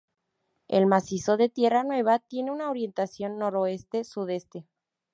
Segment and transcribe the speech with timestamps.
[0.67, 4.65] El macizo de Tierra Nueva tiene una orientación noroeste sudeste.